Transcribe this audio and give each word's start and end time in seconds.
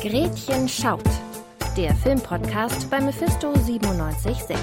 Gretchen 0.00 0.68
schaut. 0.68 1.02
Der 1.76 1.92
Filmpodcast 1.92 2.88
bei 2.88 3.00
Mephisto 3.00 3.52
976. 3.52 4.56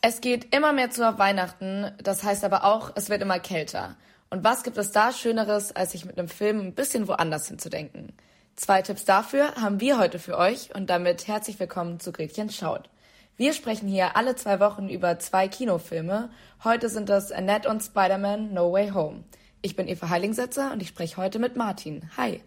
Es 0.00 0.20
geht 0.20 0.54
immer 0.54 0.72
mehr 0.72 0.90
zu 0.90 1.02
Weihnachten, 1.18 1.90
das 2.00 2.22
heißt 2.22 2.44
aber 2.44 2.62
auch, 2.62 2.92
es 2.94 3.10
wird 3.10 3.20
immer 3.20 3.40
kälter. 3.40 3.96
Und 4.30 4.44
was 4.44 4.62
gibt 4.62 4.78
es 4.78 4.92
da 4.92 5.10
Schöneres, 5.10 5.74
als 5.74 5.90
sich 5.90 6.04
mit 6.04 6.16
einem 6.16 6.28
Film 6.28 6.60
ein 6.60 6.74
bisschen 6.76 7.08
woanders 7.08 7.48
hinzudenken? 7.48 8.12
Zwei 8.54 8.80
Tipps 8.82 9.04
dafür 9.04 9.56
haben 9.56 9.80
wir 9.80 9.98
heute 9.98 10.20
für 10.20 10.38
euch 10.38 10.72
und 10.76 10.88
damit 10.90 11.26
herzlich 11.26 11.58
willkommen 11.58 11.98
zu 11.98 12.12
Gretchen 12.12 12.50
schaut. 12.50 12.88
Wir 13.36 13.52
sprechen 13.52 13.88
hier 13.88 14.16
alle 14.16 14.36
zwei 14.36 14.60
Wochen 14.60 14.88
über 14.88 15.18
zwei 15.18 15.48
Kinofilme. 15.48 16.30
Heute 16.62 16.90
sind 16.90 17.08
das 17.08 17.32
Annette 17.32 17.68
und 17.68 17.82
Spider-Man 17.82 18.54
No 18.54 18.72
Way 18.72 18.90
Home. 18.90 19.24
Ich 19.60 19.74
bin 19.74 19.88
Eva 19.88 20.08
Heilingssetzer 20.08 20.72
und 20.72 20.82
ich 20.82 20.88
spreche 20.88 21.16
heute 21.16 21.38
mit 21.38 21.56
Martin. 21.56 22.08
Hi. 22.16 22.40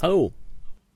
Hallo. 0.00 0.32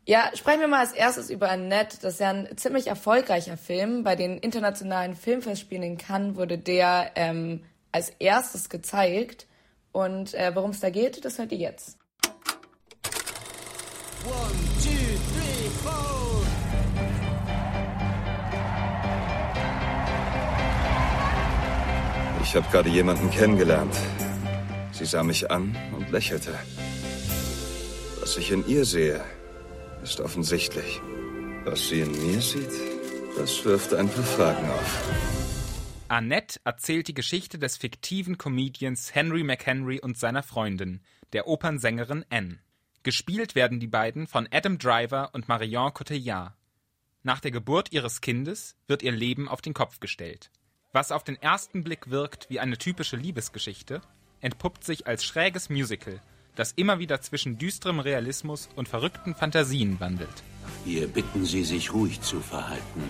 Ja, 0.06 0.30
sprechen 0.34 0.60
wir 0.60 0.68
mal 0.68 0.80
als 0.80 0.92
erstes 0.92 1.30
über 1.30 1.50
Annette. 1.50 1.98
Das 2.00 2.14
ist 2.14 2.20
ja 2.20 2.30
ein 2.30 2.56
ziemlich 2.56 2.86
erfolgreicher 2.86 3.56
Film. 3.56 4.04
Bei 4.04 4.14
den 4.16 4.38
internationalen 4.38 5.14
Filmfestspielen 5.14 5.82
in 5.82 5.98
Cannes 5.98 6.36
wurde 6.36 6.58
der 6.58 7.12
ähm, 7.16 7.64
als 7.90 8.10
erstes 8.18 8.68
gezeigt. 8.68 9.46
Und 9.90 10.34
äh, 10.34 10.54
worum 10.54 10.70
es 10.70 10.80
da 10.80 10.90
geht, 10.90 11.24
das 11.24 11.38
hört 11.38 11.52
ihr 11.52 11.58
jetzt. 11.58 11.98
One, 14.24 14.52
two, 14.80 14.90
three, 14.90 15.68
four. 15.82 16.42
Ich 22.42 22.56
habe 22.56 22.66
gerade 22.70 22.88
jemanden 22.90 23.30
kennengelernt. 23.30 23.96
Sie 25.02 25.08
sah 25.08 25.24
mich 25.24 25.50
an 25.50 25.76
und 25.96 26.12
lächelte. 26.12 26.56
Was 28.20 28.36
ich 28.36 28.52
in 28.52 28.64
ihr 28.68 28.84
sehe, 28.84 29.20
ist 30.04 30.20
offensichtlich. 30.20 31.00
Was 31.64 31.88
sie 31.88 32.02
in 32.02 32.12
mir 32.12 32.40
sieht, 32.40 32.70
das 33.36 33.64
wirft 33.64 33.94
ein 33.94 34.08
paar 34.08 34.22
Fragen 34.22 34.70
auf. 34.70 35.10
Annette 36.06 36.60
erzählt 36.62 37.08
die 37.08 37.14
Geschichte 37.14 37.58
des 37.58 37.78
fiktiven 37.78 38.38
Comedians 38.38 39.12
Henry 39.12 39.42
McHenry 39.42 39.98
und 39.98 40.18
seiner 40.18 40.44
Freundin, 40.44 41.00
der 41.32 41.48
Opernsängerin 41.48 42.24
Anne. 42.30 42.60
Gespielt 43.02 43.56
werden 43.56 43.80
die 43.80 43.88
beiden 43.88 44.28
von 44.28 44.46
Adam 44.52 44.78
Driver 44.78 45.30
und 45.32 45.48
Marion 45.48 45.92
Cotillard. 45.92 46.52
Nach 47.24 47.40
der 47.40 47.50
Geburt 47.50 47.90
ihres 47.90 48.20
Kindes 48.20 48.76
wird 48.86 49.02
ihr 49.02 49.10
Leben 49.10 49.48
auf 49.48 49.62
den 49.62 49.74
Kopf 49.74 49.98
gestellt. 49.98 50.52
Was 50.92 51.10
auf 51.10 51.24
den 51.24 51.42
ersten 51.42 51.82
Blick 51.82 52.10
wirkt 52.10 52.50
wie 52.50 52.60
eine 52.60 52.78
typische 52.78 53.16
Liebesgeschichte, 53.16 54.00
entpuppt 54.42 54.84
sich 54.84 55.06
als 55.06 55.24
schräges 55.24 55.70
Musical, 55.70 56.20
das 56.54 56.72
immer 56.72 56.98
wieder 56.98 57.22
zwischen 57.22 57.56
düsterem 57.56 58.00
Realismus 58.00 58.68
und 58.76 58.88
verrückten 58.88 59.34
Fantasien 59.34 59.98
wandelt. 60.00 60.42
Wir 60.84 61.08
bitten 61.08 61.46
Sie, 61.46 61.64
sich 61.64 61.92
ruhig 61.94 62.20
zu 62.20 62.40
verhalten. 62.40 63.02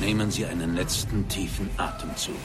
Nehmen 0.00 0.30
Sie 0.30 0.44
einen 0.44 0.76
letzten 0.76 1.28
tiefen 1.28 1.68
Atemzug. 1.78 2.36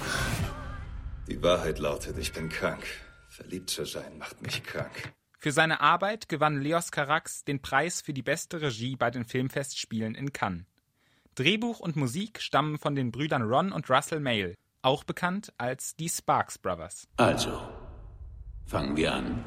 Die 1.27 1.43
Wahrheit 1.43 1.77
lautet, 1.77 2.17
ich 2.17 2.33
bin 2.33 2.49
krank. 2.49 2.83
Verliebt 3.29 3.69
zu 3.69 3.85
sein 3.85 4.17
macht 4.17 4.41
mich 4.41 4.63
krank. 4.63 5.13
Für 5.37 5.51
seine 5.51 5.79
Arbeit 5.79 6.27
gewann 6.27 6.61
Leos 6.61 6.91
Carax 6.91 7.45
den 7.45 7.61
Preis 7.61 8.01
für 8.01 8.13
die 8.13 8.23
beste 8.23 8.61
Regie 8.61 8.95
bei 8.95 9.11
den 9.11 9.23
Filmfestspielen 9.23 10.15
in 10.15 10.33
Cannes. 10.33 10.65
Drehbuch 11.35 11.79
und 11.79 11.95
Musik 11.95 12.41
stammen 12.41 12.77
von 12.77 12.95
den 12.95 13.11
Brüdern 13.11 13.43
Ron 13.43 13.71
und 13.71 13.89
Russell 13.89 14.19
Mail, 14.19 14.55
auch 14.81 15.03
bekannt 15.03 15.53
als 15.57 15.95
die 15.95 16.09
Sparks 16.09 16.57
Brothers. 16.57 17.07
Also, 17.17 17.61
fangen 18.65 18.95
wir 18.95 19.13
an. 19.13 19.43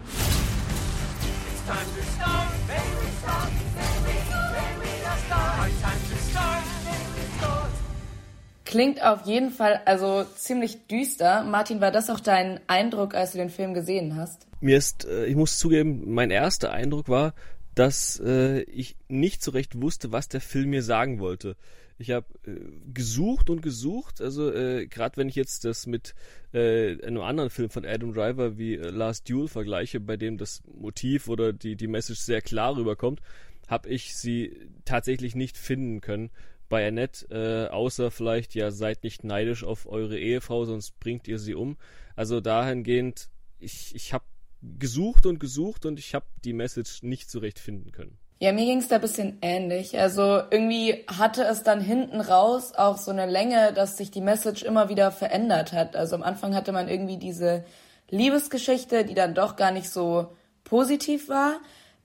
Klingt 8.65 9.05
auf 9.05 9.27
jeden 9.27 9.51
Fall 9.51 9.83
also 9.85 10.25
ziemlich 10.25 10.87
düster. 10.87 11.45
Martin, 11.45 11.83
war 11.83 11.91
das 11.91 12.09
auch 12.09 12.21
dein 12.21 12.59
Eindruck, 12.69 13.15
als 13.15 13.33
du 13.33 13.39
den 13.39 13.51
Film 13.51 13.75
gesehen 13.75 14.17
hast? 14.17 14.47
Mir 14.63 14.79
ist, 14.79 15.05
äh, 15.05 15.27
ich 15.27 15.37
muss 15.37 15.59
zugeben, 15.59 16.15
mein 16.15 16.31
erster 16.31 16.73
Eindruck 16.73 17.11
war, 17.11 17.35
dass 17.75 18.21
äh, 18.21 18.63
ich 18.63 18.97
nicht 19.09 19.43
so 19.43 19.51
recht 19.51 19.81
wusste, 19.81 20.13
was 20.13 20.29
der 20.29 20.41
Film 20.41 20.71
mir 20.71 20.83
sagen 20.83 21.19
wollte. 21.19 21.57
Ich 21.99 22.11
habe 22.11 22.27
äh, 22.47 22.59
gesucht 22.93 23.49
und 23.49 23.63
gesucht, 23.63 24.21
also 24.21 24.53
äh, 24.53 24.87
gerade 24.87 25.17
wenn 25.17 25.29
ich 25.29 25.37
jetzt 25.37 25.65
das 25.65 25.87
mit 25.87 26.15
äh, 26.53 27.01
einem 27.03 27.23
anderen 27.23 27.51
Film 27.51 27.71
von 27.71 27.85
Adam 27.85 28.13
Driver 28.13 28.59
wie 28.59 28.75
äh, 28.75 28.91
Last 28.91 29.29
Duel 29.29 29.49
vergleiche, 29.49 30.01
bei 30.01 30.17
dem 30.17 30.37
das 30.37 30.63
Motiv 30.67 31.29
oder 31.29 31.53
die, 31.53 31.77
die 31.77 31.87
Message 31.87 32.21
sehr 32.21 32.43
klar 32.43 32.77
rüberkommt, 32.77 33.21
habe 33.69 33.89
ich 33.89 34.17
sie 34.17 34.57
tatsächlich 34.85 35.35
nicht 35.35 35.57
finden 35.57 36.01
können 36.01 36.31
bei 36.69 36.87
Annette, 36.89 37.27
äh, 37.31 37.71
außer 37.71 38.11
vielleicht, 38.11 38.55
ja, 38.55 38.71
seid 38.71 39.05
nicht 39.05 39.25
neidisch 39.25 39.63
auf 39.63 39.87
eure 39.87 40.19
Ehefrau, 40.19 40.65
sonst 40.65 40.99
bringt 41.01 41.29
ihr 41.29 41.39
sie 41.39 41.55
um. 41.55 41.77
Also 42.17 42.41
dahingehend, 42.41 43.29
ich, 43.59 43.95
ich 43.95 44.13
habe 44.15 44.25
gesucht 44.63 45.27
und 45.27 45.41
gesucht 45.41 45.87
und 45.87 45.99
ich 45.99 46.15
habe 46.15 46.27
die 46.45 46.53
Message 46.53 47.03
nicht 47.03 47.31
so 47.31 47.41
recht 47.41 47.59
finden 47.59 47.93
können. 47.93 48.19
Ja, 48.39 48.53
mir 48.53 48.65
ging 48.65 48.79
es 48.79 48.89
da 48.89 48.97
ein 48.97 49.01
bisschen 49.01 49.39
ähnlich. 49.41 49.97
Also 49.99 50.43
irgendwie 50.51 51.05
hatte 51.07 51.45
es 51.45 51.63
dann 51.63 51.81
hinten 51.81 52.21
raus 52.21 52.73
auch 52.75 52.99
so 52.99 53.13
eine 53.13 53.27
Länge, 53.27 53.73
dass 53.73 53.97
sich 53.97 54.11
die 54.11 54.21
Message 54.21 54.65
immer 54.65 54.89
wieder 54.89 55.13
verändert 55.13 55.73
hat. 55.73 55.95
Also 55.95 56.17
am 56.17 56.25
Anfang 56.25 56.55
hatte 56.55 56.73
man 56.73 56.89
irgendwie 56.89 57.19
diese 57.19 57.65
Liebesgeschichte, 58.11 59.05
die 59.05 59.15
dann 59.15 59.35
doch 59.35 59.55
gar 59.55 59.71
nicht 59.71 59.89
so 59.91 60.33
positiv 60.65 61.29
war. 61.29 61.61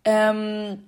Ähm, 0.05 0.83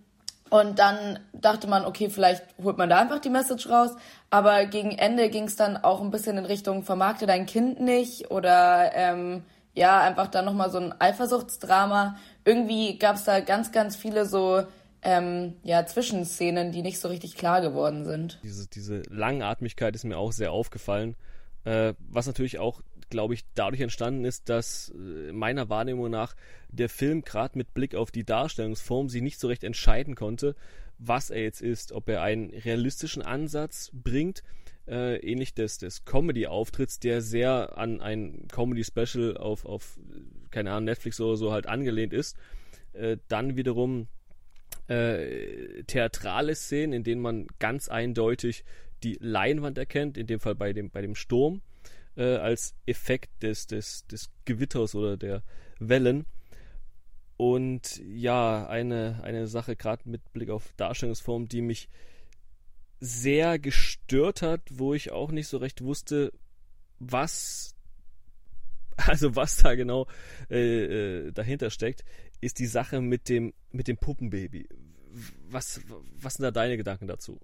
und 0.51 0.78
dann 0.78 1.19
dachte 1.34 1.68
man, 1.68 1.84
okay, 1.86 2.09
vielleicht 2.09 2.44
holt 2.63 2.78
man 2.78 2.90
da 2.90 3.00
einfach 3.00 3.19
die 3.19 3.30
Message 3.30 3.69
raus. 3.69 3.91
Aber 4.30 4.66
gegen 4.66 4.91
Ende 4.91 5.30
ging 5.30 5.46
es 5.46 5.56
dann 5.56 5.78
auch 5.78 6.01
ein 6.01 6.12
bisschen 6.12 6.38
in 6.38 6.46
Richtung 6.46 6.84
vermarkte 6.84 7.25
dein 7.25 7.47
Kind 7.47 7.80
nicht 7.80 8.30
oder 8.30 8.91
ähm, 8.94 9.44
ja, 9.80 10.02
einfach 10.02 10.28
dann 10.28 10.44
nochmal 10.44 10.70
so 10.70 10.78
ein 10.78 10.94
Eifersuchtsdrama. 11.00 12.18
Irgendwie 12.44 13.00
gab 13.00 13.16
es 13.16 13.24
da 13.24 13.40
ganz, 13.40 13.72
ganz 13.72 13.96
viele 13.96 14.26
so 14.26 14.64
ähm, 15.02 15.54
ja, 15.64 15.86
Zwischenszenen, 15.86 16.74
die 16.74 16.82
nicht 16.82 17.00
so 17.00 17.08
richtig 17.08 17.38
klar 17.38 17.62
geworden 17.62 18.04
sind. 18.04 18.40
Diese, 18.44 18.68
diese 18.68 19.04
Langatmigkeit 19.10 19.96
ist 19.96 20.04
mir 20.04 20.18
auch 20.18 20.34
sehr 20.34 20.52
aufgefallen, 20.52 21.16
äh, 21.64 21.94
was 22.10 22.28
natürlich 22.28 22.60
auch, 22.60 22.82
glaube 23.10 23.34
ich, 23.34 23.46
dadurch 23.56 23.80
entstanden 23.80 24.26
ist, 24.26 24.50
dass 24.50 24.90
äh, 24.90 25.32
meiner 25.32 25.70
Wahrnehmung 25.70 26.10
nach 26.10 26.36
der 26.68 26.90
Film 26.90 27.22
gerade 27.22 27.58
mit 27.58 27.74
Blick 27.74 27.96
auf 27.96 28.12
die 28.12 28.26
Darstellungsform 28.26 29.08
sich 29.08 29.22
nicht 29.22 29.40
so 29.40 29.48
recht 29.48 29.64
entscheiden 29.64 30.16
konnte, 30.16 30.58
was 30.98 31.30
er 31.30 31.42
jetzt 31.42 31.62
ist, 31.62 31.94
ob 31.94 32.10
er 32.10 32.22
einen 32.22 32.50
realistischen 32.50 33.22
Ansatz 33.22 33.92
bringt, 33.94 34.44
äh, 34.90 35.18
ähnlich 35.18 35.54
des, 35.54 35.78
des 35.78 36.06
Comedy-Auftritts, 36.06 37.00
der 37.00 37.22
sehr 37.22 37.78
an 37.78 38.02
ein 38.02 38.48
Comedy-Special 38.52 39.38
auf, 39.38 39.66
auf, 39.66 40.00
keine 40.52 40.72
Ahnung, 40.72 40.86
Netflix 40.86 41.22
oder 41.22 41.38
so 41.38 41.52
halt 41.52 41.68
angelehnt 41.68 42.14
ist, 42.14 42.38
äh, 42.94 43.18
dann 43.28 43.56
wiederum 43.56 44.08
äh, 44.88 45.84
theatrale 45.84 46.56
Szenen, 46.56 46.94
in 46.94 47.04
denen 47.04 47.22
man 47.22 47.48
ganz 47.60 47.88
eindeutig 47.90 48.64
die 49.04 49.18
Leinwand 49.22 49.78
erkennt, 49.78 50.18
in 50.18 50.28
dem 50.28 50.40
Fall 50.40 50.56
bei 50.56 50.74
dem, 50.74 50.90
bei 50.90 51.02
dem 51.02 51.16
Sturm, 51.16 51.62
äh, 52.18 52.36
als 52.36 52.74
Effekt 52.86 53.44
des, 53.44 53.68
des, 53.68 54.06
des 54.08 54.32
Gewitters 54.46 54.96
oder 54.96 55.16
der 55.16 55.44
Wellen. 55.80 56.26
Und 57.38 58.02
ja, 58.06 58.68
eine, 58.68 59.22
eine 59.24 59.48
Sache, 59.48 59.76
gerade 59.76 60.10
mit 60.10 60.34
Blick 60.34 60.50
auf 60.50 60.74
Darstellungsform, 60.76 61.48
die 61.48 61.62
mich 61.62 61.88
sehr 63.00 63.60
gestört 63.60 64.42
hat, 64.42 64.62
wo 64.72 64.94
ich 64.94 65.12
auch 65.12 65.32
nicht 65.32 65.48
so 65.48 65.58
recht 65.58 65.84
wusste, 65.84 66.34
was, 67.00 67.76
also 68.98 69.36
was 69.36 69.58
da 69.58 69.76
genau 69.76 70.08
äh, 70.50 71.28
äh, 71.28 71.31
dahinter 71.31 71.69
steckt, 71.69 72.04
ist 72.42 72.60
die 72.60 72.68
Sache 72.68 73.01
mit 73.01 73.30
dem, 73.30 73.54
mit 73.72 73.88
dem 73.88 73.98
Puppenbaby. 73.98 74.68
Was, 75.50 75.81
was 76.22 76.36
sind 76.36 76.44
da 76.44 76.51
deine 76.51 76.78
Gedanken 76.78 77.07
dazu? 77.07 77.40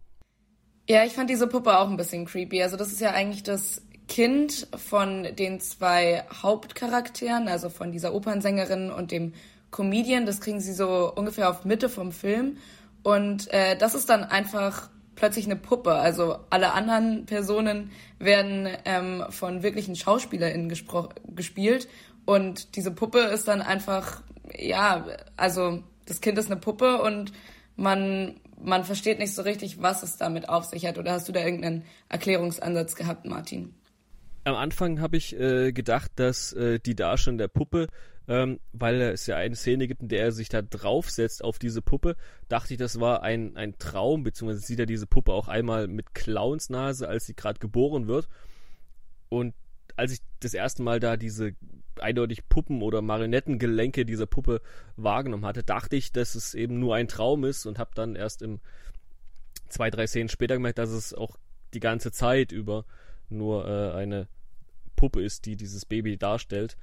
Ja, 0.87 1.03
ich 1.03 1.13
fand 1.13 1.29
diese 1.29 1.47
Puppe 1.47 1.79
auch 1.79 1.89
ein 1.89 1.97
bisschen 1.97 2.25
creepy. 2.25 2.61
Also 2.61 2.77
das 2.77 2.91
ist 2.91 3.01
ja 3.01 3.11
eigentlich 3.11 3.41
das 3.41 3.81
Kind 4.07 4.67
von 4.75 5.35
den 5.35 5.59
zwei 5.59 6.23
Hauptcharakteren, 6.31 7.47
also 7.47 7.69
von 7.69 7.91
dieser 7.91 8.13
Opernsängerin 8.13 8.91
und 8.91 9.11
dem 9.11 9.33
Comedian. 9.71 10.27
Das 10.27 10.41
kriegen 10.41 10.61
sie 10.61 10.73
so 10.73 11.11
ungefähr 11.13 11.49
auf 11.49 11.65
Mitte 11.65 11.89
vom 11.89 12.11
Film. 12.11 12.57
Und 13.01 13.51
äh, 13.51 13.75
das 13.77 13.95
ist 13.95 14.09
dann 14.09 14.23
einfach 14.23 14.89
plötzlich 15.15 15.45
eine 15.45 15.55
Puppe. 15.55 15.93
Also 15.93 16.39
alle 16.49 16.73
anderen 16.73 17.25
Personen 17.25 17.91
werden 18.19 18.67
ähm, 18.85 19.23
von 19.29 19.63
wirklichen 19.63 19.95
SchauspielerInnen 19.95 20.69
gespielt. 20.69 21.87
Und 22.25 22.75
diese 22.75 22.91
Puppe 22.91 23.19
ist 23.19 23.47
dann 23.47 23.61
einfach 23.61 24.21
ja, 24.53 25.05
also 25.37 25.83
das 26.05 26.21
Kind 26.21 26.37
ist 26.37 26.51
eine 26.51 26.59
Puppe 26.59 27.01
und 27.01 27.31
man, 27.75 28.35
man 28.63 28.83
versteht 28.83 29.19
nicht 29.19 29.33
so 29.33 29.41
richtig, 29.41 29.81
was 29.81 30.03
es 30.03 30.17
damit 30.17 30.49
auf 30.49 30.65
sich 30.65 30.85
hat. 30.85 30.97
Oder 30.97 31.13
hast 31.13 31.27
du 31.27 31.31
da 31.31 31.43
irgendeinen 31.43 31.83
Erklärungsansatz 32.09 32.95
gehabt, 32.95 33.25
Martin? 33.25 33.73
Am 34.43 34.55
Anfang 34.55 35.01
habe 35.01 35.17
ich 35.17 35.37
äh, 35.39 35.71
gedacht, 35.71 36.11
dass 36.17 36.53
äh, 36.53 36.79
die 36.79 36.95
Darstellung 36.95 37.39
der 37.39 37.47
Puppe, 37.47 37.87
ähm, 38.27 38.59
weil 38.73 39.01
es 39.01 39.27
ja 39.27 39.37
eine 39.37 39.55
Szene 39.55 39.87
gibt, 39.87 40.01
in 40.01 40.07
der 40.09 40.21
er 40.21 40.31
sich 40.31 40.49
da 40.49 40.61
draufsetzt 40.61 41.43
auf 41.43 41.59
diese 41.59 41.81
Puppe, 41.81 42.15
dachte 42.47 42.73
ich, 42.73 42.79
das 42.79 42.99
war 42.99 43.23
ein, 43.23 43.55
ein 43.55 43.77
Traum, 43.77 44.23
beziehungsweise 44.23 44.65
sieht 44.65 44.79
er 44.79 44.85
diese 44.85 45.07
Puppe 45.07 45.33
auch 45.33 45.47
einmal 45.47 45.87
mit 45.87 46.15
Clownsnase, 46.15 47.07
als 47.07 47.25
sie 47.25 47.35
gerade 47.35 47.59
geboren 47.59 48.07
wird. 48.07 48.27
Und 49.29 49.53
als 49.95 50.11
ich 50.13 50.19
das 50.39 50.53
erste 50.53 50.83
Mal 50.83 50.99
da 50.99 51.17
diese 51.17 51.53
eindeutig 51.99 52.47
Puppen- 52.49 52.81
oder 52.81 53.01
Marionettengelenke 53.01 54.05
dieser 54.05 54.25
Puppe 54.25 54.61
wahrgenommen 54.97 55.45
hatte, 55.45 55.63
dachte 55.63 55.95
ich, 55.95 56.11
dass 56.11 56.35
es 56.35 56.53
eben 56.53 56.79
nur 56.79 56.95
ein 56.95 57.07
Traum 57.07 57.45
ist 57.45 57.65
und 57.65 57.79
habe 57.79 57.91
dann 57.95 58.15
erst 58.15 58.41
im 58.41 58.59
zwei, 59.69 59.89
drei 59.89 60.07
Szenen 60.07 60.29
später 60.29 60.55
gemerkt, 60.55 60.77
dass 60.77 60.89
es 60.89 61.13
auch 61.13 61.37
die 61.73 61.79
ganze 61.79 62.11
Zeit 62.11 62.51
über 62.51 62.85
nur 63.29 63.67
äh, 63.67 63.91
eine 63.95 64.27
Puppe 64.95 65.21
ist, 65.21 65.45
die 65.45 65.55
dieses 65.55 65.85
Baby 65.85 66.17
darstellt. 66.17 66.77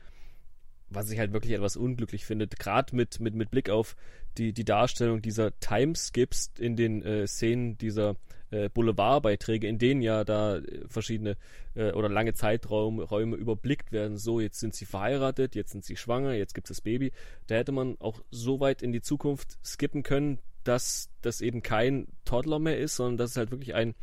Was 0.92 1.10
ich 1.10 1.18
halt 1.18 1.32
wirklich 1.32 1.52
etwas 1.52 1.76
unglücklich 1.76 2.24
finde, 2.24 2.46
gerade 2.48 2.94
mit, 2.94 3.20
mit, 3.20 3.34
mit 3.34 3.50
Blick 3.50 3.70
auf 3.70 3.96
die, 4.38 4.52
die 4.52 4.64
Darstellung 4.64 5.22
dieser 5.22 5.58
Timeskips 5.60 6.52
in 6.58 6.76
den 6.76 7.02
äh, 7.02 7.26
Szenen 7.26 7.78
dieser 7.78 8.16
äh, 8.50 8.68
Boulevardbeiträge, 8.68 9.66
in 9.66 9.78
denen 9.78 10.02
ja 10.02 10.24
da 10.24 10.58
äh, 10.58 10.80
verschiedene 10.86 11.36
äh, 11.74 11.92
oder 11.92 12.08
lange 12.08 12.34
Zeiträume 12.34 13.02
Räume 13.02 13.36
überblickt 13.36 13.92
werden. 13.92 14.18
So, 14.18 14.40
jetzt 14.40 14.60
sind 14.60 14.74
sie 14.74 14.84
verheiratet, 14.84 15.54
jetzt 15.54 15.72
sind 15.72 15.84
sie 15.84 15.96
schwanger, 15.96 16.34
jetzt 16.34 16.54
gibt 16.54 16.66
es 16.70 16.76
das 16.76 16.80
Baby. 16.82 17.12
Da 17.46 17.56
hätte 17.56 17.72
man 17.72 17.96
auch 18.00 18.22
so 18.30 18.60
weit 18.60 18.82
in 18.82 18.92
die 18.92 19.00
Zukunft 19.00 19.58
skippen 19.64 20.02
können, 20.02 20.38
dass 20.64 21.10
das 21.22 21.40
eben 21.40 21.62
kein 21.62 22.06
Toddler 22.24 22.58
mehr 22.58 22.78
ist, 22.78 22.96
sondern 22.96 23.16
dass 23.16 23.30
es 23.30 23.36
halt 23.36 23.50
wirklich 23.50 23.74
ein 23.74 23.94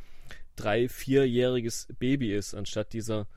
drei-, 0.55 0.89
vierjähriges 0.89 1.87
Baby 1.99 2.33
ist, 2.33 2.53
anstatt 2.53 2.93
dieser 2.93 3.27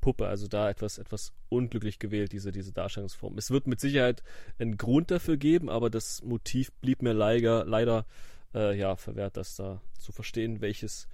Puppe. 0.00 0.26
Also 0.26 0.48
da 0.48 0.68
etwas, 0.70 0.98
etwas 0.98 1.32
unglücklich 1.48 1.98
gewählt, 1.98 2.32
diese, 2.32 2.52
diese 2.52 2.72
Darstellungsform. 2.72 3.38
Es 3.38 3.50
wird 3.50 3.66
mit 3.66 3.80
Sicherheit 3.80 4.22
einen 4.58 4.76
Grund 4.76 5.10
dafür 5.10 5.36
geben, 5.36 5.68
aber 5.68 5.90
das 5.90 6.22
Motiv 6.22 6.72
blieb 6.80 7.02
mir 7.02 7.12
leider, 7.12 7.64
leider 7.64 8.06
äh, 8.54 8.76
ja, 8.78 8.96
verwehrt, 8.96 9.36
das 9.36 9.56
da 9.56 9.80
zu 9.98 10.12
verstehen, 10.12 10.60
welches, 10.60 11.08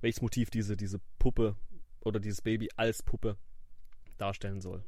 welches 0.00 0.22
Motiv 0.22 0.50
diese, 0.50 0.76
diese 0.76 1.00
Puppe 1.18 1.56
oder 2.00 2.20
dieses 2.20 2.42
Baby 2.42 2.68
als 2.76 3.02
Puppe 3.02 3.36
darstellen 4.18 4.60
soll. 4.60 4.82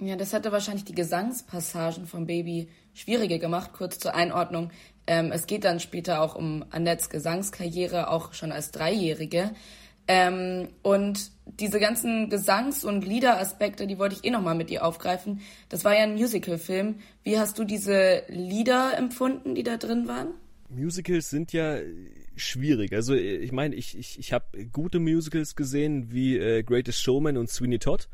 Ja, 0.00 0.16
das 0.16 0.32
hätte 0.32 0.50
wahrscheinlich 0.50 0.84
die 0.84 0.94
Gesangspassagen 0.94 2.06
vom 2.06 2.26
Baby 2.26 2.68
schwieriger 2.94 3.38
gemacht. 3.38 3.72
Kurz 3.72 3.98
zur 4.00 4.14
Einordnung. 4.14 4.70
Ähm, 5.06 5.30
es 5.30 5.46
geht 5.46 5.64
dann 5.64 5.78
später 5.78 6.20
auch 6.20 6.34
um 6.34 6.64
Annettes 6.70 7.10
Gesangskarriere, 7.10 8.08
auch 8.08 8.32
schon 8.32 8.50
als 8.50 8.72
Dreijährige. 8.72 9.52
Ähm, 10.06 10.68
und 10.82 11.30
diese 11.46 11.80
ganzen 11.80 12.28
Gesangs- 12.28 12.84
und 12.84 13.06
Liederaspekte, 13.06 13.86
die 13.86 13.98
wollte 13.98 14.16
ich 14.16 14.24
eh 14.24 14.30
nochmal 14.30 14.54
mit 14.54 14.70
dir 14.70 14.84
aufgreifen. 14.84 15.40
Das 15.68 15.84
war 15.84 15.94
ja 15.94 16.02
ein 16.02 16.14
Musical-Film. 16.14 16.96
Wie 17.22 17.38
hast 17.38 17.58
du 17.58 17.64
diese 17.64 18.22
Lieder 18.28 18.96
empfunden, 18.96 19.54
die 19.54 19.62
da 19.62 19.76
drin 19.76 20.08
waren? 20.08 20.28
Musicals 20.68 21.30
sind 21.30 21.52
ja 21.52 21.78
schwierig. 22.36 22.92
Also 22.92 23.14
ich 23.14 23.52
meine, 23.52 23.74
ich, 23.74 23.96
ich, 23.96 24.18
ich 24.18 24.32
habe 24.32 24.66
gute 24.72 24.98
Musicals 24.98 25.54
gesehen 25.54 26.12
wie 26.12 26.36
äh, 26.36 26.62
Greatest 26.62 27.00
Showman 27.00 27.36
und 27.36 27.50
Sweeney 27.50 27.78
Todd 27.78 28.08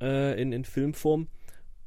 äh, 0.00 0.40
in, 0.40 0.52
in 0.52 0.64
Filmform. 0.64 1.28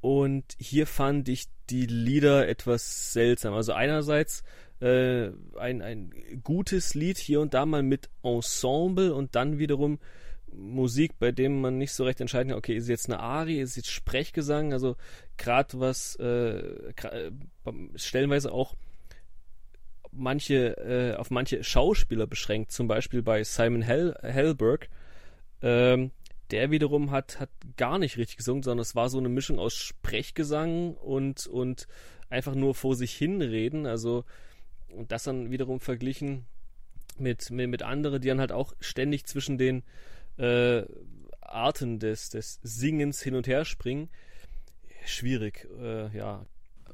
Und 0.01 0.55
hier 0.59 0.85
fand 0.85 1.27
ich 1.29 1.47
die 1.69 1.85
Lieder 1.85 2.47
etwas 2.47 3.13
seltsam. 3.13 3.53
Also 3.53 3.73
einerseits 3.73 4.43
äh, 4.79 5.29
ein, 5.57 5.81
ein 5.81 6.41
gutes 6.43 6.93
Lied 6.93 7.17
hier 7.17 7.41
und 7.41 7.53
da 7.53 7.65
mal 7.65 7.83
mit 7.83 8.09
Ensemble 8.23 9.13
und 9.13 9.35
dann 9.35 9.57
wiederum 9.57 9.99
Musik, 10.51 11.19
bei 11.19 11.31
dem 11.31 11.61
man 11.61 11.77
nicht 11.77 11.91
so 11.91 12.03
recht 12.03 12.21
entscheiden 12.21 12.49
kann, 12.49 12.57
okay, 12.57 12.75
ist 12.75 12.87
jetzt 12.87 13.09
eine 13.09 13.19
Ari, 13.19 13.59
ist 13.59 13.75
jetzt 13.75 13.91
Sprechgesang, 13.91 14.73
also 14.73 14.95
gerade 15.37 15.79
was 15.79 16.15
äh, 16.15 16.57
äh 16.57 17.31
stellenweise 17.95 18.51
auch 18.51 18.75
manche, 20.11 20.77
äh, 20.77 21.15
auf 21.15 21.31
manche 21.31 21.63
Schauspieler 21.63 22.27
beschränkt, 22.27 22.71
zum 22.71 22.87
Beispiel 22.87 23.21
bei 23.21 23.43
Simon 23.43 23.81
Hell, 23.81 24.15
Hellberg. 24.21 24.89
Ähm, 25.61 26.11
der 26.51 26.71
wiederum 26.71 27.11
hat, 27.11 27.39
hat 27.39 27.49
gar 27.75 27.99
nicht 27.99 28.17
richtig 28.17 28.37
gesungen, 28.37 28.63
sondern 28.63 28.81
es 28.81 28.95
war 28.95 29.09
so 29.09 29.17
eine 29.17 29.29
Mischung 29.29 29.59
aus 29.59 29.73
Sprechgesang 29.73 30.95
und, 30.95 31.47
und 31.47 31.87
einfach 32.29 32.55
nur 32.55 32.75
vor 32.75 32.95
sich 32.95 33.13
hinreden. 33.13 33.85
Also, 33.85 34.23
und 34.89 35.11
das 35.11 35.23
dann 35.23 35.51
wiederum 35.51 35.79
verglichen 35.79 36.45
mit, 37.17 37.49
mit, 37.49 37.69
mit 37.69 37.83
anderen, 37.83 38.21
die 38.21 38.27
dann 38.27 38.39
halt 38.39 38.51
auch 38.51 38.73
ständig 38.79 39.25
zwischen 39.25 39.57
den 39.57 39.83
äh, 40.37 40.83
Arten 41.41 41.99
des, 41.99 42.29
des 42.29 42.59
Singens 42.63 43.21
hin 43.21 43.35
und 43.35 43.47
her 43.47 43.65
springen. 43.65 44.09
Schwierig, 45.05 45.67
äh, 45.79 46.15
ja. 46.15 46.45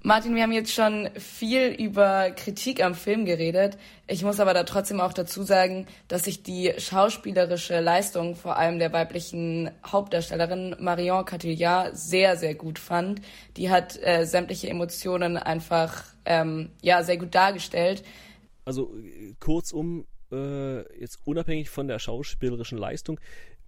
Martin, 0.06 0.36
wir 0.36 0.44
haben 0.44 0.52
jetzt 0.52 0.74
schon 0.74 1.10
viel 1.16 1.70
über 1.70 2.32
Kritik 2.32 2.84
am 2.84 2.94
Film 2.94 3.24
geredet. 3.24 3.78
Ich 4.06 4.22
muss 4.22 4.42
aber 4.42 4.54
da 4.54 4.66
trotzdem 4.66 5.00
auch 5.00 5.14
dazu 5.14 5.44
sagen, 5.44 5.88
dass 6.10 6.28
ich 6.28 6.44
die 6.44 6.74
schauspielerische 6.78 7.80
Leistung 7.80 8.36
vor 8.36 8.58
allem 8.58 8.80
der 8.80 8.92
weiblichen 8.92 9.72
Hauptdarstellerin 9.86 10.76
Marion 10.78 11.24
Cotillard 11.24 11.98
sehr, 11.98 12.36
sehr 12.36 12.54
gut 12.54 12.80
fand. 12.80 13.22
Die 13.56 13.70
hat 13.70 13.98
äh, 14.04 14.26
sämtliche 14.26 14.70
Emotionen 14.70 15.38
einfach 15.38 16.04
ähm, 16.26 16.72
ja 16.82 17.02
sehr 17.04 17.18
gut 17.18 17.34
dargestellt. 17.34 18.04
Also 18.66 18.94
kurzum, 19.40 20.06
äh, 20.34 20.82
jetzt 21.00 21.20
unabhängig 21.24 21.70
von 21.70 21.88
der 21.88 22.00
schauspielerischen 22.00 22.78
Leistung, 22.78 23.22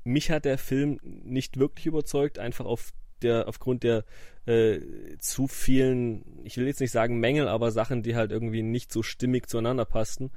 mich 0.03 0.31
hat 0.31 0.43
der 0.43 0.57
Film 0.57 0.99
nicht 1.01 1.59
wirklich 1.59 1.85
überzeugt, 1.85 2.39
einfach 2.39 2.65
auf 2.65 2.91
der, 3.21 3.47
aufgrund 3.47 3.83
der 3.83 4.05
äh, 4.45 4.79
zu 5.19 5.47
vielen, 5.47 6.23
ich 6.43 6.57
will 6.57 6.67
jetzt 6.67 6.81
nicht 6.81 6.91
sagen 6.91 7.19
Mängel, 7.19 7.47
aber 7.47 7.71
Sachen, 7.71 8.03
die 8.03 8.15
halt 8.15 8.31
irgendwie 8.31 8.63
nicht 8.63 8.91
so 8.91 9.03
stimmig 9.03 9.47
zueinander 9.49 9.85
passten. 9.85 10.31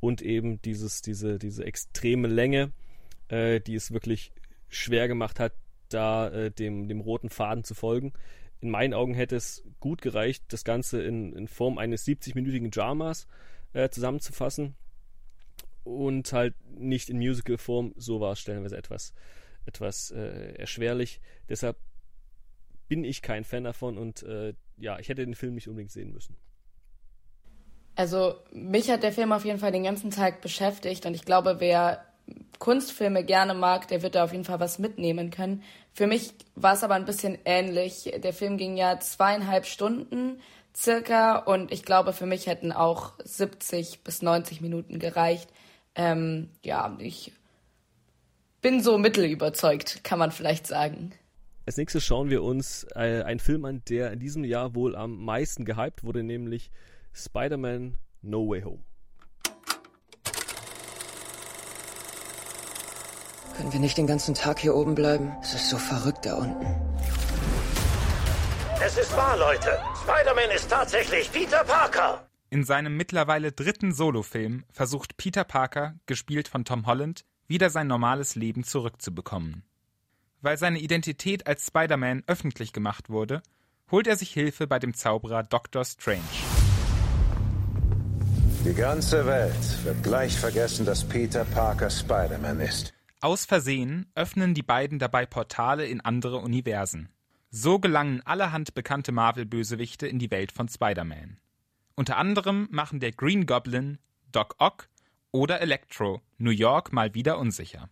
Und 0.00 0.22
eben 0.22 0.62
dieses, 0.62 1.02
diese, 1.02 1.38
diese 1.38 1.64
extreme 1.64 2.28
Länge, 2.28 2.70
äh, 3.28 3.60
die 3.60 3.74
es 3.74 3.92
wirklich 3.92 4.32
schwer 4.68 5.08
gemacht 5.08 5.40
hat, 5.40 5.52
da 5.88 6.28
äh, 6.28 6.50
dem, 6.50 6.88
dem 6.88 7.00
roten 7.00 7.30
Faden 7.30 7.64
zu 7.64 7.74
folgen. 7.74 8.12
In 8.60 8.70
meinen 8.70 8.94
Augen 8.94 9.14
hätte 9.14 9.36
es 9.36 9.64
gut 9.80 10.02
gereicht, 10.02 10.44
das 10.48 10.64
Ganze 10.64 11.02
in, 11.02 11.32
in 11.32 11.48
Form 11.48 11.78
eines 11.78 12.06
70-minütigen 12.06 12.70
Dramas 12.70 13.26
äh, 13.72 13.88
zusammenzufassen 13.88 14.74
und 15.84 16.32
halt 16.32 16.54
nicht 16.78 17.08
in 17.08 17.18
Musical-Form. 17.18 17.94
So 17.96 18.20
war 18.20 18.32
es 18.32 18.40
stellenweise 18.40 18.76
etwas, 18.76 19.14
etwas 19.66 20.10
äh, 20.10 20.54
erschwerlich. 20.54 21.20
Deshalb 21.48 21.76
bin 22.88 23.04
ich 23.04 23.22
kein 23.22 23.44
Fan 23.44 23.64
davon 23.64 23.98
und 23.98 24.22
äh, 24.22 24.54
ja, 24.76 24.98
ich 24.98 25.08
hätte 25.08 25.24
den 25.24 25.34
Film 25.34 25.54
nicht 25.54 25.68
unbedingt 25.68 25.92
sehen 25.92 26.12
müssen. 26.12 26.36
Also 27.94 28.36
mich 28.52 28.90
hat 28.90 29.02
der 29.02 29.12
Film 29.12 29.32
auf 29.32 29.44
jeden 29.44 29.58
Fall 29.58 29.72
den 29.72 29.82
ganzen 29.82 30.10
Tag 30.10 30.40
beschäftigt 30.40 31.04
und 31.04 31.14
ich 31.14 31.24
glaube, 31.24 31.56
wer 31.58 32.04
Kunstfilme 32.58 33.24
gerne 33.24 33.54
mag, 33.54 33.88
der 33.88 34.02
wird 34.02 34.14
da 34.14 34.24
auf 34.24 34.32
jeden 34.32 34.44
Fall 34.44 34.60
was 34.60 34.78
mitnehmen 34.78 35.30
können. 35.30 35.62
Für 35.92 36.06
mich 36.06 36.32
war 36.54 36.74
es 36.74 36.84
aber 36.84 36.94
ein 36.94 37.04
bisschen 37.04 37.38
ähnlich. 37.44 38.12
Der 38.22 38.32
Film 38.32 38.56
ging 38.56 38.76
ja 38.76 39.00
zweieinhalb 39.00 39.66
Stunden 39.66 40.40
circa 40.76 41.38
und 41.38 41.72
ich 41.72 41.82
glaube, 41.82 42.12
für 42.12 42.26
mich 42.26 42.46
hätten 42.46 42.72
auch 42.72 43.14
70 43.24 44.04
bis 44.04 44.22
90 44.22 44.60
Minuten 44.60 44.98
gereicht. 44.98 45.50
Ähm, 45.94 46.50
ja, 46.62 46.96
ich 47.00 47.32
bin 48.60 48.80
so 48.82 48.98
mittelüberzeugt, 48.98 50.04
kann 50.04 50.18
man 50.18 50.30
vielleicht 50.30 50.66
sagen. 50.66 51.12
Als 51.68 51.76
nächstes 51.76 52.02
schauen 52.02 52.30
wir 52.30 52.42
uns 52.42 52.86
äh, 52.94 53.20
einen 53.24 53.40
Film 53.40 53.66
an, 53.66 53.82
der 53.90 54.10
in 54.10 54.20
diesem 54.20 54.42
Jahr 54.42 54.74
wohl 54.74 54.96
am 54.96 55.22
meisten 55.22 55.66
gehypt 55.66 56.02
wurde, 56.02 56.22
nämlich 56.22 56.70
Spider-Man 57.12 57.98
No 58.22 58.48
Way 58.48 58.62
Home. 58.62 58.84
Können 63.54 63.70
wir 63.70 63.80
nicht 63.80 63.98
den 63.98 64.06
ganzen 64.06 64.34
Tag 64.34 64.60
hier 64.60 64.74
oben 64.74 64.94
bleiben? 64.94 65.36
Es 65.42 65.52
ist 65.52 65.68
so 65.68 65.76
verrückt 65.76 66.24
da 66.24 66.36
unten. 66.36 66.74
Es 68.82 68.96
ist 68.96 69.14
wahr, 69.14 69.36
Leute. 69.36 69.78
Spider-Man 70.02 70.50
ist 70.56 70.70
tatsächlich 70.70 71.30
Peter 71.30 71.64
Parker. 71.64 72.26
In 72.48 72.64
seinem 72.64 72.96
mittlerweile 72.96 73.52
dritten 73.52 73.92
Solofilm 73.92 74.64
versucht 74.72 75.18
Peter 75.18 75.44
Parker, 75.44 75.96
gespielt 76.06 76.48
von 76.48 76.64
Tom 76.64 76.86
Holland, 76.86 77.26
wieder 77.46 77.68
sein 77.68 77.88
normales 77.88 78.36
Leben 78.36 78.64
zurückzubekommen. 78.64 79.64
Weil 80.40 80.56
seine 80.56 80.78
Identität 80.78 81.46
als 81.46 81.66
Spider-Man 81.66 82.22
öffentlich 82.26 82.72
gemacht 82.72 83.10
wurde, 83.10 83.42
holt 83.90 84.06
er 84.06 84.16
sich 84.16 84.30
Hilfe 84.30 84.66
bei 84.66 84.78
dem 84.78 84.94
Zauberer 84.94 85.42
Doctor 85.42 85.84
Strange. 85.84 86.22
Die 88.64 88.74
ganze 88.74 89.26
Welt 89.26 89.84
wird 89.84 90.02
gleich 90.02 90.36
vergessen, 90.38 90.84
dass 90.84 91.08
Peter 91.08 91.44
Parker 91.44 91.90
Spider-Man 91.90 92.60
ist. 92.60 92.94
Aus 93.20 93.46
Versehen 93.46 94.06
öffnen 94.14 94.54
die 94.54 94.62
beiden 94.62 94.98
dabei 94.98 95.26
Portale 95.26 95.86
in 95.86 96.00
andere 96.00 96.38
Universen. 96.38 97.08
So 97.50 97.78
gelangen 97.78 98.20
allerhand 98.24 98.74
bekannte 98.74 99.10
Marvel-Bösewichte 99.10 100.06
in 100.06 100.18
die 100.18 100.30
Welt 100.30 100.52
von 100.52 100.68
Spider-Man. 100.68 101.40
Unter 101.96 102.16
anderem 102.16 102.68
machen 102.70 103.00
der 103.00 103.12
Green 103.12 103.46
Goblin, 103.46 103.98
Doc 104.30 104.54
Ock 104.58 104.88
oder 105.32 105.60
Electro 105.60 106.20
New 106.36 106.50
York 106.50 106.92
mal 106.92 107.14
wieder 107.14 107.38
unsicher. 107.38 107.88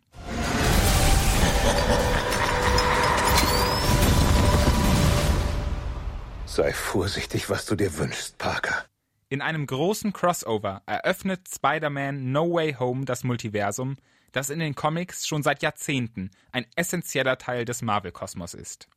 Sei 6.57 6.73
vorsichtig, 6.73 7.51
was 7.51 7.67
du 7.67 7.77
dir 7.77 7.99
wünschst, 7.99 8.39
Parker. 8.39 8.87
In 9.29 9.43
einem 9.43 9.67
großen 9.67 10.15
Crossover 10.15 10.81
eröffnet 10.87 11.43
Spider-Man 11.55 12.33
No 12.33 12.51
Way 12.51 12.77
Home 12.79 13.05
das 13.05 13.25
Multiversum, 13.25 13.97
das 14.33 14.49
in 14.49 14.61
den 14.61 14.75
Comics 14.75 15.27
schon 15.27 15.43
seit 15.43 15.61
Jahrzehnten 15.61 16.31
ein 16.53 16.65
essentieller 16.75 17.37
Teil 17.37 17.67
des 17.67 17.83
Marvel-Kosmos 17.83 18.55
ist. 18.55 18.89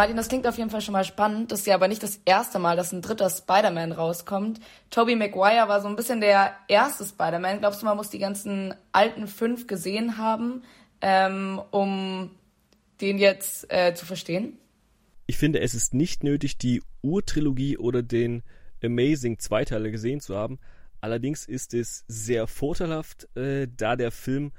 Martin, 0.00 0.16
das 0.16 0.28
klingt 0.28 0.46
auf 0.46 0.56
jeden 0.56 0.70
Fall 0.70 0.80
schon 0.80 0.94
mal 0.94 1.04
spannend. 1.04 1.52
Das 1.52 1.60
ist 1.60 1.66
ja 1.66 1.74
aber 1.74 1.86
nicht 1.86 2.02
das 2.02 2.22
erste 2.24 2.58
Mal, 2.58 2.74
dass 2.74 2.90
ein 2.90 3.02
dritter 3.02 3.28
Spider-Man 3.28 3.92
rauskommt. 3.92 4.58
Tobey 4.88 5.14
Maguire 5.14 5.68
war 5.68 5.82
so 5.82 5.88
ein 5.88 5.96
bisschen 5.96 6.22
der 6.22 6.54
erste 6.68 7.04
Spider-Man. 7.04 7.58
Glaubst 7.58 7.82
du, 7.82 7.84
man 7.84 7.98
muss 7.98 8.08
die 8.08 8.18
ganzen 8.18 8.72
alten 8.92 9.26
fünf 9.26 9.66
gesehen 9.66 10.16
haben, 10.16 10.62
ähm, 11.02 11.60
um 11.70 12.30
den 13.02 13.18
jetzt 13.18 13.70
äh, 13.70 13.92
zu 13.92 14.06
verstehen? 14.06 14.56
Ich 15.26 15.36
finde, 15.36 15.60
es 15.60 15.74
ist 15.74 15.92
nicht 15.92 16.24
nötig, 16.24 16.56
die 16.56 16.82
Urtrilogie 17.02 17.76
oder 17.76 18.02
den 18.02 18.42
Amazing 18.82 19.38
Zweiteiler 19.38 19.90
gesehen 19.90 20.20
zu 20.20 20.34
haben. 20.34 20.60
Allerdings 21.02 21.44
ist 21.44 21.74
es 21.74 22.06
sehr 22.08 22.46
vorteilhaft, 22.46 23.28
äh, 23.36 23.68
da 23.76 23.96
der 23.96 24.12
Film 24.12 24.52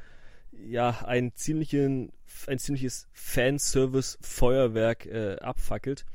ja 0.51 1.03
ein, 1.05 1.34
ziemlichen, 1.36 2.12
ein 2.48 2.60
ziemliches 2.60 3.08
Fanservice-Feuerwerk 3.13 5.05
äh, 5.05 5.38
abfackelt. 5.39 6.05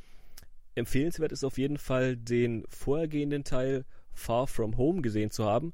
Empfehlenswert 0.74 1.32
ist 1.32 1.44
auf 1.44 1.58
jeden 1.58 1.78
Fall, 1.78 2.16
den 2.16 2.64
vorhergehenden 2.68 3.44
Teil 3.44 3.84
Far 4.12 4.46
From 4.46 4.76
Home 4.76 5.02
gesehen 5.02 5.30
zu 5.30 5.44
haben. 5.44 5.72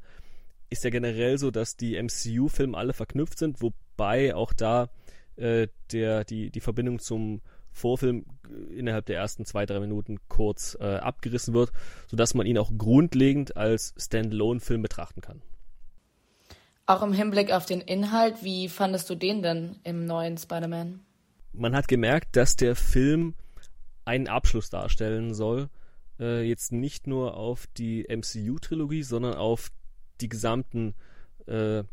Ist 0.71 0.85
ja 0.85 0.91
generell 0.91 1.39
so, 1.39 1.51
dass 1.51 1.77
die 1.77 2.01
MCU-Filme 2.01 2.77
alle 2.77 2.93
verknüpft 2.93 3.39
sind, 3.39 3.61
wobei 3.61 4.35
auch 4.35 4.53
da 4.53 4.91
äh, 5.37 5.69
der, 5.91 6.25
die, 6.25 6.51
die 6.51 6.61
Verbindung 6.61 6.99
zum 6.99 7.41
Vorfilm 7.73 8.27
innerhalb 8.71 9.07
der 9.07 9.17
ersten 9.17 9.45
zwei, 9.45 9.67
drei 9.67 9.81
Minuten 9.81 10.19
kurz 10.29 10.77
äh, 10.79 10.85
abgerissen 10.85 11.55
wird, 11.55 11.73
sodass 12.07 12.35
man 12.35 12.47
ihn 12.47 12.59
auch 12.59 12.71
grundlegend 12.77 13.57
als 13.57 13.95
Standalone-Film 13.97 14.83
betrachten 14.83 15.21
kann. 15.21 15.43
Auch 16.87 17.03
im 17.03 17.13
Hinblick 17.13 17.53
auf 17.53 17.67
den 17.67 17.81
Inhalt, 17.81 18.43
wie 18.43 18.69
fandest 18.69 19.09
du 19.09 19.15
den 19.15 19.43
denn 19.43 19.77
im 19.85 20.05
neuen 20.05 20.37
Spider-Man? 20.37 21.01
Man 21.53 21.77
hat 21.77 21.87
gemerkt, 21.87 22.37
dass 22.37 22.57
der 22.57 22.75
Film 22.75 23.35
einen 24.05 24.29
Abschluss 24.29 24.71
darstellen 24.71 25.35
soll. 25.35 25.69
Äh, 26.19 26.43
jetzt 26.43 26.73
nicht 26.73 27.07
nur 27.07 27.37
auf 27.37 27.67
die 27.77 28.07
MCU-Trilogie, 28.09 29.03
sondern 29.03 29.35
auf 29.35 29.71
die 30.21 30.29
gesamten 30.29 30.95
äh, 31.47 31.85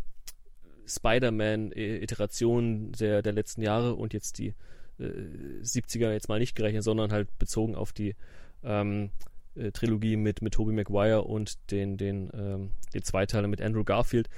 Spider-Man-Iterationen 0.88 2.94
der, 2.94 3.22
der 3.22 3.34
letzten 3.34 3.62
Jahre 3.62 3.96
und 3.96 4.14
jetzt 4.14 4.40
die 4.40 4.56
äh, 5.00 5.62
70er 5.62 6.12
jetzt 6.12 6.30
mal 6.30 6.40
nicht 6.40 6.56
gerechnet, 6.56 6.84
sondern 6.84 7.12
halt 7.12 7.38
bezogen 7.38 7.76
auf 7.76 7.94
die 7.94 8.16
ähm, 8.64 9.12
äh, 9.56 9.72
Trilogie 9.72 10.16
mit, 10.16 10.42
mit 10.42 10.54
Tobey 10.54 10.74
Maguire 10.74 11.24
und 11.24 11.72
den, 11.72 11.98
den, 11.98 12.30
ähm, 12.34 12.72
den 12.94 13.04
Zweiteiler 13.04 13.48
mit 13.48 13.62
Andrew 13.62 13.84
Garfield. 13.84 14.30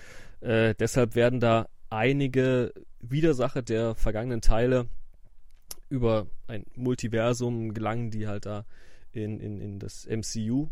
Äh, 0.42 0.76
deshalb 0.76 1.16
werden 1.16 1.40
da 1.40 1.68
einige 1.90 2.74
Widersacher 3.00 3.62
der 3.62 3.96
vergangenen 3.96 4.42
Teile 4.42 4.88
über 5.90 6.28
ein 6.48 6.66
Multiversum 6.76 7.74
gelangen, 7.74 8.12
die 8.12 8.28
halt 8.28 8.46
da 8.46 8.66
in, 9.12 9.40
in, 9.40 9.60
in 9.60 9.80
das 9.80 10.08
MCU. 10.08 10.68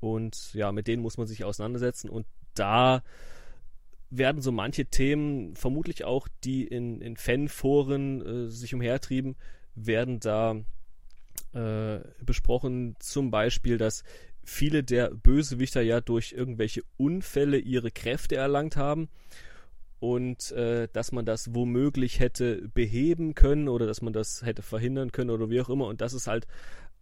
Und 0.00 0.54
ja, 0.54 0.72
mit 0.72 0.86
denen 0.86 1.02
muss 1.02 1.18
man 1.18 1.26
sich 1.26 1.44
auseinandersetzen. 1.44 2.08
Und 2.08 2.26
da 2.54 3.02
werden 4.10 4.42
so 4.42 4.50
manche 4.50 4.86
Themen, 4.86 5.54
vermutlich 5.54 6.04
auch 6.04 6.26
die 6.42 6.66
in, 6.66 7.00
in 7.00 7.16
Fanforen 7.16 8.26
äh, 8.26 8.50
sich 8.50 8.74
umhertrieben, 8.74 9.36
werden 9.74 10.18
da 10.18 10.56
äh, 11.52 12.00
besprochen. 12.24 12.96
Zum 12.98 13.30
Beispiel, 13.30 13.78
dass 13.78 14.02
viele 14.50 14.82
der 14.82 15.10
Bösewichter 15.10 15.80
ja 15.80 16.00
durch 16.00 16.32
irgendwelche 16.32 16.82
Unfälle 16.96 17.58
ihre 17.58 17.90
Kräfte 17.90 18.36
erlangt 18.36 18.76
haben 18.76 19.08
und 20.00 20.50
äh, 20.52 20.88
dass 20.92 21.12
man 21.12 21.24
das 21.24 21.54
womöglich 21.54 22.18
hätte 22.18 22.68
beheben 22.74 23.34
können 23.34 23.68
oder 23.68 23.86
dass 23.86 24.02
man 24.02 24.12
das 24.12 24.42
hätte 24.42 24.62
verhindern 24.62 25.12
können 25.12 25.30
oder 25.30 25.50
wie 25.50 25.60
auch 25.60 25.68
immer. 25.68 25.86
Und 25.86 26.00
das 26.00 26.14
ist 26.14 26.26
halt 26.26 26.46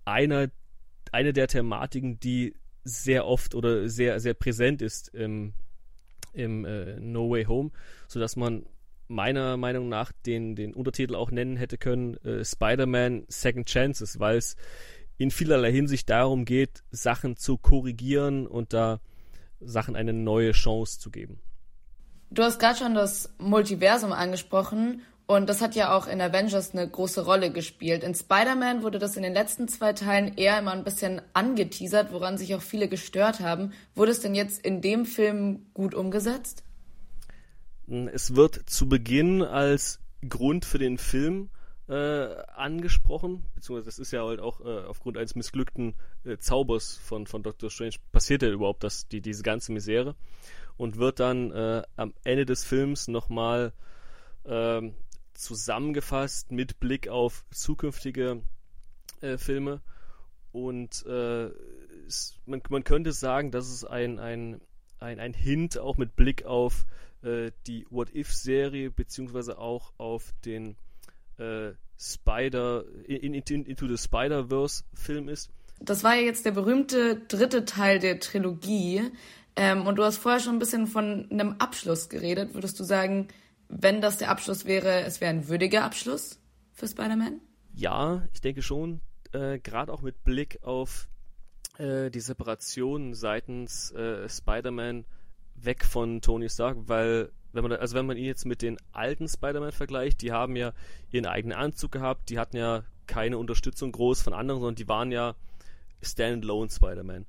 einer, 0.05 0.49
eine 1.11 1.33
der 1.33 1.49
Thematiken, 1.49 2.21
die 2.21 2.55
sehr 2.85 3.26
oft 3.26 3.55
oder 3.55 3.88
sehr, 3.88 4.21
sehr 4.21 4.35
präsent 4.35 4.83
ist 4.83 5.09
im, 5.14 5.55
im 6.33 6.64
äh, 6.64 7.00
No 7.00 7.31
Way 7.31 7.45
Home, 7.45 7.71
sodass 8.09 8.37
man 8.37 8.67
meiner 9.09 9.57
Meinung 9.57 9.88
nach 9.88 10.12
den, 10.26 10.55
den 10.55 10.75
Untertitel 10.75 11.14
auch 11.14 11.31
nennen 11.31 11.57
hätte 11.57 11.78
können, 11.78 12.19
äh, 12.19 12.45
Spider-Man 12.45 13.25
Second 13.28 13.67
Chances, 13.67 14.21
weil 14.21 14.37
es 14.37 14.57
in 15.19 15.31
vielerlei 15.31 15.73
Hinsicht 15.73 16.09
darum 16.09 16.45
geht, 16.45 16.83
Sachen 16.91 17.37
zu 17.37 17.59
korrigieren 17.59 18.47
und 18.47 18.73
da 18.73 19.01
Sachen 19.61 19.97
eine 19.97 20.13
neue 20.13 20.53
Chance 20.53 21.01
zu 21.01 21.11
geben. 21.11 21.41
Du 22.31 22.43
hast 22.43 22.59
gerade 22.59 22.79
schon 22.79 22.95
das 22.95 23.31
Multiversum 23.39 24.13
angesprochen 24.13 25.03
und 25.27 25.49
das 25.49 25.61
hat 25.61 25.75
ja 25.75 25.95
auch 25.97 26.07
in 26.07 26.21
Avengers 26.21 26.73
eine 26.73 26.89
große 26.89 27.25
Rolle 27.25 27.51
gespielt. 27.51 28.05
In 28.05 28.15
Spider-Man 28.15 28.83
wurde 28.83 28.99
das 28.99 29.17
in 29.17 29.23
den 29.23 29.35
letzten 29.35 29.67
zwei 29.67 29.93
Teilen 29.93 30.37
eher 30.37 30.59
immer 30.59 30.73
ein 30.73 30.85
bisschen 30.85 31.21
angeteasert, 31.35 32.13
woran 32.13 32.39
sich 32.39 32.55
auch 32.55 32.63
viele 32.63 32.89
gestört 32.89 33.41
haben. 33.41 33.73
Wurde 33.95 34.13
es 34.13 34.21
denn 34.21 34.35
jetzt 34.35 34.65
in 34.65 34.81
dem 34.81 35.05
Film 35.05 35.67
gut 35.75 35.95
umgesetzt? 35.95 36.65
Es 37.87 38.37
wird 38.37 38.71
zu 38.71 38.89
Beginn 38.89 39.43
als 39.43 40.01
Grund 40.29 40.65
für 40.65 40.79
den 40.79 40.99
Film 40.99 41.51
äh, 41.88 42.37
angesprochen, 42.54 43.47
beziehungsweise 43.54 43.87
das 43.87 43.99
ist 43.99 44.12
ja 44.12 44.25
halt 44.25 44.40
auch 44.40 44.61
äh, 44.61 44.85
aufgrund 44.85 45.16
eines 45.16 45.35
missglückten 45.35 45.95
äh, 46.25 46.37
Zaubers 46.37 46.97
von, 46.97 47.26
von 47.26 47.42
Doctor 47.42 47.71
Strange 47.71 47.97
passiert 48.12 48.42
ja 48.42 48.50
überhaupt 48.50 48.85
das, 48.85 49.09
die, 49.09 49.23
diese 49.23 49.42
ganze 49.42 49.73
Misere 49.73 50.14
und 50.76 50.99
wird 50.99 51.18
dann 51.18 51.50
äh, 51.50 51.83
am 51.97 52.12
Ende 52.25 52.45
des 52.45 52.64
Films 52.64 53.09
nochmal 53.09 53.73
ähm, 54.45 54.95
zusammengefasst 55.33 56.52
mit 56.52 56.78
Blick 56.78 57.09
auf 57.09 57.47
zukünftige 57.50 58.42
äh, 59.23 59.38
Filme 59.38 59.80
und 60.52 61.07
äh, 61.07 61.47
es, 62.07 62.38
man, 62.45 62.61
man 62.68 62.85
könnte 62.85 63.12
sagen, 63.12 63.50
dass 63.50 63.66
es 63.66 63.85
ein, 63.87 64.18
ein, 64.18 64.61
ein, 64.99 65.21
ein 65.21 65.33
Hint 65.33 65.78
auch 65.78 65.97
mit 65.97 66.16
Blick 66.16 66.45
auf 66.45 66.87
die 67.66 67.85
What-If-Serie 67.90 68.92
beziehungsweise 68.92 69.59
auch 69.59 69.92
auf 69.99 70.33
den 70.45 70.76
äh, 71.38 71.73
Spider 71.99 72.85
in, 73.07 73.35
in, 73.35 73.64
Into 73.64 73.87
the 73.87 73.97
Spider-Verse 73.97 74.85
Film 74.95 75.28
ist. 75.28 75.50
Das 75.80 76.04
war 76.04 76.14
ja 76.14 76.23
jetzt 76.23 76.45
der 76.45 76.52
berühmte 76.52 77.16
dritte 77.28 77.64
Teil 77.64 77.99
der 77.99 78.21
Trilogie. 78.21 79.02
Ähm, 79.57 79.87
und 79.87 79.97
du 79.97 80.04
hast 80.04 80.18
vorher 80.18 80.40
schon 80.40 80.57
ein 80.57 80.59
bisschen 80.61 80.87
von 80.87 81.28
einem 81.30 81.57
Abschluss 81.59 82.09
geredet. 82.09 82.54
Würdest 82.54 82.78
du 82.78 82.85
sagen, 82.85 83.28
wenn 83.68 84.00
das 84.00 84.18
der 84.18 84.30
Abschluss 84.30 84.64
wäre, 84.64 85.02
es 85.02 85.21
wäre 85.21 85.30
ein 85.30 85.49
würdiger 85.49 85.85
Abschluss 85.85 86.38
für 86.73 86.87
Spider-Man? 86.87 87.40
Ja, 87.75 88.23
ich 88.33 88.40
denke 88.40 88.62
schon. 88.62 89.00
Äh, 89.33 89.59
Gerade 89.59 89.92
auch 89.92 90.02
mit 90.02 90.25
Blick 90.25 90.61
auf 90.62 91.09
äh, 91.78 92.11
die 92.11 92.21
Separation 92.21 93.14
seitens 93.14 93.90
äh, 93.92 94.28
Spider-Man 94.28 95.04
weg 95.57 95.85
von 95.85 96.21
Tony 96.21 96.49
Stark, 96.49 96.76
weil 96.87 97.33
wenn 97.52 97.62
man, 97.62 97.73
also 97.73 97.97
wenn 97.97 98.07
man 98.07 98.17
ihn 98.17 98.25
jetzt 98.25 98.45
mit 98.45 98.62
den 98.62 98.76
alten 98.93 99.28
Spider-Man 99.28 99.73
vergleicht, 99.73 100.23
die 100.23 100.33
haben 100.33 100.57
ja 100.57 100.73
ihren 101.11 101.26
eigenen 101.26 101.57
Anzug 101.57 101.93
gehabt, 101.93 102.28
die 102.31 102.38
hatten 102.38 102.57
ja 102.57 102.85
keine 103.07 103.38
Unterstützung 103.38 103.93
groß 103.93 104.23
von 104.23 104.35
anderen, 104.35 104.61
sondern 104.61 104.76
die 104.76 104.88
waren 104.88 105.11
ja 105.11 105.35
Standalone 106.02 106.71
Spider-Man. 106.71 107.26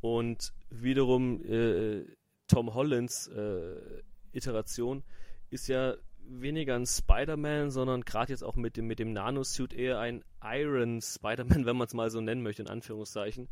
Und 0.00 0.52
wiederum 0.70 1.42
äh, 1.44 2.04
Tom 2.48 2.74
Hollands 2.74 3.28
äh, 3.28 4.02
Iteration 4.32 5.02
ist 5.50 5.68
ja 5.68 5.94
weniger 6.26 6.76
ein 6.76 6.86
Spider-Man, 6.86 7.70
sondern 7.70 8.02
gerade 8.02 8.32
jetzt 8.32 8.44
auch 8.44 8.56
mit 8.56 8.76
dem, 8.76 8.86
mit 8.86 8.98
dem 8.98 9.12
Nanosuit 9.12 9.72
eher 9.72 9.98
ein 9.98 10.24
Iron 10.42 11.00
Spider-Man, 11.00 11.64
wenn 11.66 11.76
man 11.76 11.86
es 11.86 11.94
mal 11.94 12.10
so 12.10 12.20
nennen 12.20 12.42
möchte, 12.42 12.62
in 12.62 12.68
Anführungszeichen. 12.68 13.48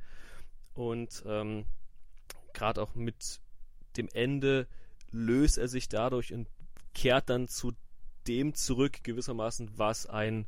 Und 0.74 1.22
ähm, 1.26 1.64
gerade 2.52 2.82
auch 2.82 2.94
mit 2.94 3.40
dem 3.96 4.08
Ende 4.12 4.66
löst 5.12 5.58
er 5.58 5.68
sich 5.68 5.88
dadurch 5.88 6.32
und 6.32 6.48
kehrt 6.94 7.30
dann 7.30 7.48
zu 7.48 7.72
dem 8.26 8.54
zurück, 8.54 9.02
gewissermaßen, 9.02 9.78
was 9.78 10.06
ein 10.06 10.46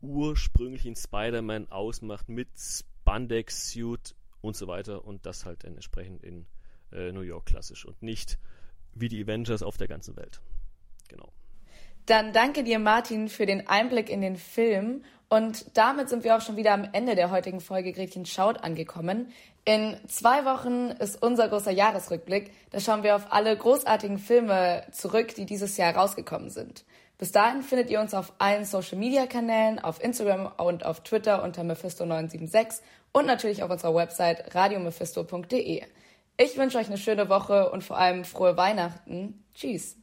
ursprünglichen 0.00 0.96
Spider-Man 0.96 1.70
ausmacht, 1.70 2.28
mit 2.28 2.48
Spandex-Suit 2.56 4.14
und 4.40 4.56
so 4.56 4.66
weiter 4.66 5.04
und 5.04 5.26
das 5.26 5.44
halt 5.44 5.64
dann 5.64 5.74
entsprechend 5.74 6.22
in 6.22 6.46
äh, 6.92 7.12
New 7.12 7.20
York 7.20 7.46
klassisch 7.46 7.84
und 7.84 8.02
nicht 8.02 8.38
wie 8.94 9.08
die 9.08 9.22
Avengers 9.22 9.62
auf 9.62 9.76
der 9.76 9.88
ganzen 9.88 10.16
Welt. 10.16 10.40
Genau. 11.08 11.32
Dann 12.06 12.32
danke 12.32 12.64
dir, 12.64 12.78
Martin, 12.78 13.28
für 13.28 13.46
den 13.46 13.68
Einblick 13.68 14.08
in 14.08 14.20
den 14.20 14.36
Film. 14.36 15.04
Und 15.32 15.76
damit 15.78 16.08
sind 16.08 16.24
wir 16.24 16.36
auch 16.36 16.40
schon 16.40 16.56
wieder 16.56 16.72
am 16.72 16.88
Ende 16.92 17.14
der 17.14 17.30
heutigen 17.30 17.60
Folge 17.60 17.92
Gretchen 17.92 18.26
Schaut 18.26 18.64
angekommen. 18.64 19.32
In 19.64 19.96
zwei 20.08 20.44
Wochen 20.44 20.90
ist 20.98 21.22
unser 21.22 21.48
großer 21.48 21.70
Jahresrückblick. 21.70 22.52
Da 22.72 22.80
schauen 22.80 23.04
wir 23.04 23.14
auf 23.14 23.32
alle 23.32 23.56
großartigen 23.56 24.18
Filme 24.18 24.82
zurück, 24.90 25.36
die 25.36 25.46
dieses 25.46 25.76
Jahr 25.76 25.94
rausgekommen 25.94 26.50
sind. 26.50 26.84
Bis 27.16 27.30
dahin 27.30 27.62
findet 27.62 27.90
ihr 27.90 28.00
uns 28.00 28.12
auf 28.12 28.32
allen 28.38 28.64
Social 28.64 28.98
Media 28.98 29.26
Kanälen, 29.26 29.78
auf 29.78 30.02
Instagram 30.02 30.50
und 30.56 30.84
auf 30.84 31.04
Twitter 31.04 31.44
unter 31.44 31.62
Mephisto976 31.62 32.80
und 33.12 33.26
natürlich 33.26 33.62
auf 33.62 33.70
unserer 33.70 33.94
Website 33.94 34.52
radiomephisto.de. 34.54 35.84
Ich 36.38 36.56
wünsche 36.56 36.78
euch 36.78 36.88
eine 36.88 36.98
schöne 36.98 37.28
Woche 37.28 37.70
und 37.70 37.84
vor 37.84 37.98
allem 37.98 38.24
frohe 38.24 38.56
Weihnachten. 38.56 39.44
Tschüss. 39.54 39.99